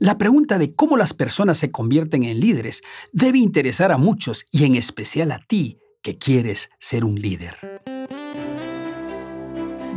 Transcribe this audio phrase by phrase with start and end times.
[0.00, 2.80] La pregunta de cómo las personas se convierten en líderes
[3.12, 7.54] debe interesar a muchos y en especial a ti que quieres ser un líder.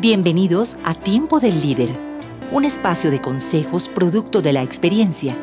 [0.02, 1.90] Bienvenidos a Tiempo del Líder,
[2.52, 5.38] un espacio de consejos producto de la experiencia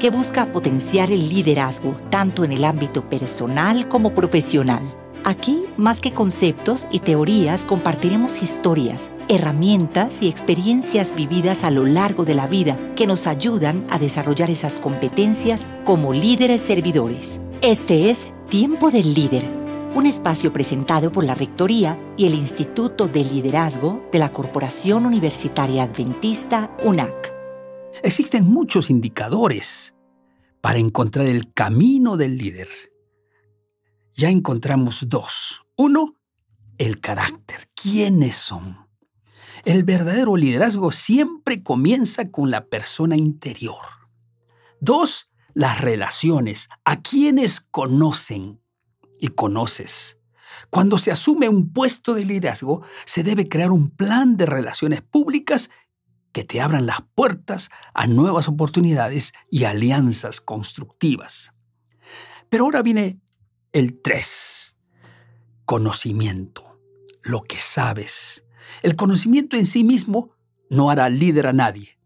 [0.00, 5.05] que busca potenciar el liderazgo tanto en el ámbito personal como profesional.
[5.28, 12.24] Aquí, más que conceptos y teorías, compartiremos historias, herramientas y experiencias vividas a lo largo
[12.24, 17.40] de la vida que nos ayudan a desarrollar esas competencias como líderes servidores.
[17.60, 23.24] Este es Tiempo del Líder un espacio presentado por la Rectoría y el Instituto de
[23.24, 27.34] Liderazgo de la Corporación Universitaria Adventista UNAC.
[28.02, 29.94] Existen muchos indicadores
[30.60, 32.68] para encontrar el camino del líder.
[34.16, 35.66] Ya encontramos dos.
[35.76, 36.16] Uno,
[36.78, 37.68] el carácter.
[37.74, 38.88] ¿Quiénes son?
[39.64, 43.84] El verdadero liderazgo siempre comienza con la persona interior.
[44.80, 46.68] Dos, las relaciones.
[46.84, 48.60] ¿A quiénes conocen?
[49.20, 50.18] y conoces.
[50.70, 55.70] Cuando se asume un puesto de liderazgo, se debe crear un plan de relaciones públicas
[56.32, 61.52] que te abran las puertas a nuevas oportunidades y alianzas constructivas.
[62.48, 63.20] Pero ahora viene
[63.76, 64.78] el 3.
[65.66, 66.80] Conocimiento.
[67.22, 68.46] Lo que sabes.
[68.82, 70.30] El conocimiento en sí mismo
[70.70, 71.98] no hará líder a nadie.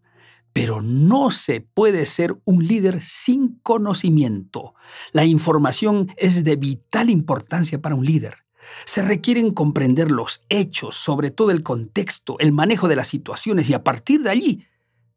[0.52, 4.74] Pero no se puede ser un líder sin conocimiento.
[5.12, 8.38] La información es de vital importancia para un líder.
[8.84, 13.74] Se requieren comprender los hechos, sobre todo el contexto, el manejo de las situaciones y
[13.74, 14.66] a partir de allí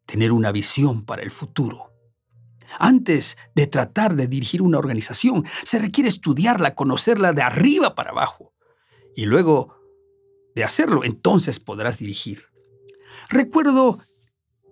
[0.06, 1.93] tener una visión para el futuro.
[2.80, 8.54] Antes de tratar de dirigir una organización, se requiere estudiarla, conocerla de arriba para abajo.
[9.16, 9.76] Y luego
[10.56, 12.48] de hacerlo, entonces podrás dirigir.
[13.30, 14.00] Recuerdo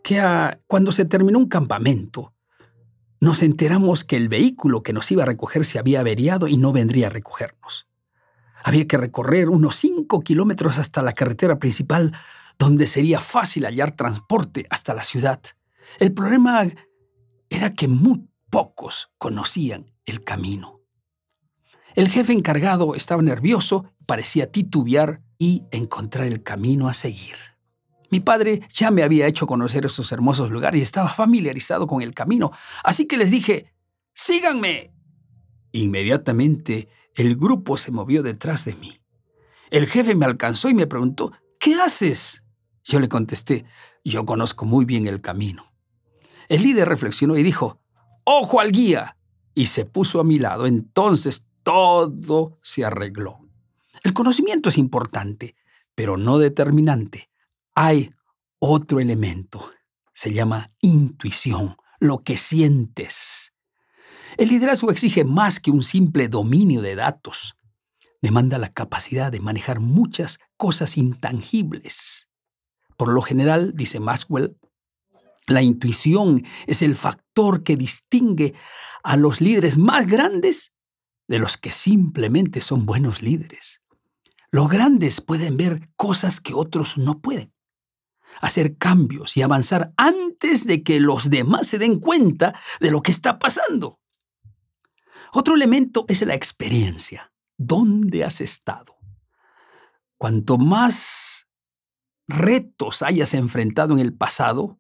[0.04, 0.22] que
[0.68, 2.34] cuando se terminó un campamento,
[3.20, 6.74] nos enteramos que el vehículo que nos iba a recoger se había averiado y no
[6.74, 7.88] vendría a recogernos.
[8.64, 12.14] Había que recorrer unos cinco kilómetros hasta la carretera principal,
[12.58, 15.42] donde sería fácil hallar transporte hasta la ciudad.
[16.00, 16.64] El problema
[17.52, 20.82] era que muy pocos conocían el camino.
[21.94, 27.36] El jefe encargado estaba nervioso, parecía titubear y encontrar el camino a seguir.
[28.10, 32.14] Mi padre ya me había hecho conocer esos hermosos lugares y estaba familiarizado con el
[32.14, 32.52] camino,
[32.84, 33.74] así que les dije,
[34.14, 34.94] síganme.
[35.74, 39.02] Inmediatamente el grupo se movió detrás de mí.
[39.70, 42.44] El jefe me alcanzó y me preguntó, ¿qué haces?
[42.84, 43.66] Yo le contesté,
[44.04, 45.71] yo conozco muy bien el camino.
[46.52, 47.80] El líder reflexionó y dijo,
[48.26, 49.16] ¡Ojo al guía!
[49.54, 50.66] Y se puso a mi lado.
[50.66, 53.40] Entonces todo se arregló.
[54.04, 55.56] El conocimiento es importante,
[55.96, 57.30] pero no determinante
[57.74, 58.14] hay
[58.60, 59.64] otro elemento.
[60.14, 63.54] Se llama intuición, lo que sientes.
[64.36, 67.56] El liderazgo exige más que un simple dominio de datos.
[68.22, 72.28] Demanda la capacidad de manejar muchas cosas intangibles.
[72.98, 74.58] Por lo general, dice Maxwell,
[75.54, 78.54] la intuición es el factor que distingue
[79.04, 80.74] a los líderes más grandes
[81.28, 83.82] de los que simplemente son buenos líderes.
[84.52, 87.54] Los grandes pueden ver cosas que otros no pueden
[88.40, 93.12] hacer cambios y avanzar antes de que los demás se den cuenta de lo que
[93.12, 94.00] está pasando.
[95.34, 97.34] Otro elemento es la experiencia.
[97.58, 98.98] ¿Dónde has estado?
[100.18, 101.48] Cuanto más
[102.28, 104.80] retos hayas enfrentado en el pasado,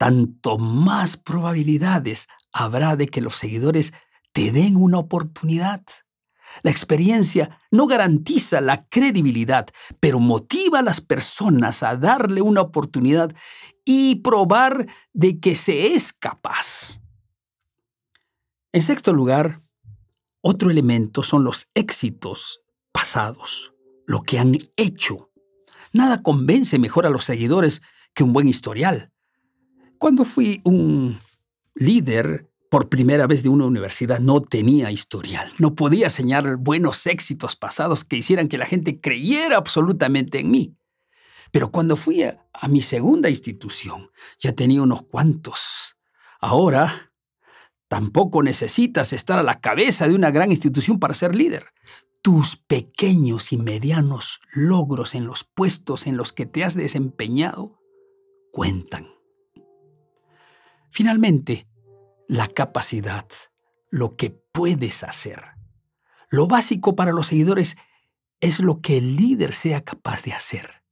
[0.00, 3.92] tanto más probabilidades habrá de que los seguidores
[4.32, 5.84] te den una oportunidad.
[6.62, 9.68] La experiencia no garantiza la credibilidad,
[10.00, 13.30] pero motiva a las personas a darle una oportunidad
[13.84, 17.02] y probar de que se es capaz.
[18.72, 19.58] En sexto lugar,
[20.40, 22.60] otro elemento son los éxitos
[22.90, 23.74] pasados,
[24.06, 25.30] lo que han hecho.
[25.92, 27.82] Nada convence mejor a los seguidores
[28.14, 29.12] que un buen historial.
[30.00, 31.20] Cuando fui un
[31.74, 37.54] líder por primera vez de una universidad no tenía historial, no podía señalar buenos éxitos
[37.54, 40.74] pasados que hicieran que la gente creyera absolutamente en mí.
[41.52, 42.40] Pero cuando fui a,
[42.70, 45.98] mi segunda institución, ya tenía unos cuantos.
[46.40, 47.12] Ahora,
[47.86, 51.74] tampoco necesitas estar a la cabeza de una gran institución para ser líder.
[52.22, 57.82] Tus pequeños y medianos logros en los puestos en los que te has desempeñado
[58.50, 59.19] cuentan.
[60.90, 61.66] Finalmente,
[62.28, 63.26] la capacidad,
[63.90, 65.42] lo que puedes hacer.
[66.28, 67.76] Lo básico para los seguidores
[68.40, 70.82] es lo que el líder sea capaz de hacer.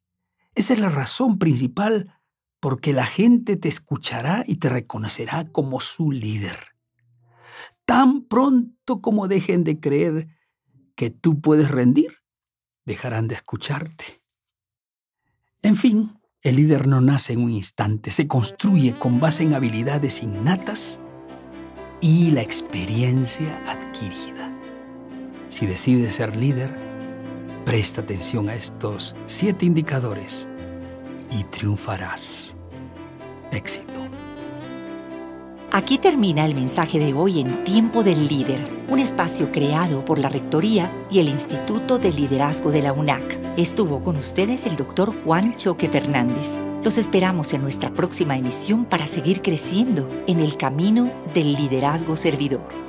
[0.55, 2.15] Esa es la razón principal
[2.61, 6.57] porque la gente te escuchará y te reconocerá como su líder.
[7.85, 10.29] Tan pronto como dejen de creer
[10.95, 12.25] que tú puedes rendir,
[12.85, 14.23] dejarán de escucharte.
[15.63, 20.23] En fin, el líder no nace en un instante, se construye con base en habilidades
[20.23, 21.01] innatas
[22.01, 24.57] y la experiencia adquirida.
[25.49, 26.79] Si decides ser líder,
[27.65, 30.49] presta atención a estos siete indicadores
[31.31, 32.57] y triunfarás.
[33.51, 33.98] Éxito.
[35.79, 40.29] Aquí termina el mensaje de hoy en Tiempo del Líder, un espacio creado por la
[40.29, 43.39] Rectoría y el Instituto de Liderazgo de la UNAC.
[43.57, 46.59] Estuvo con ustedes el doctor Juan Choque Fernández.
[46.83, 52.88] Los esperamos en nuestra próxima emisión para seguir creciendo en el camino del liderazgo servidor.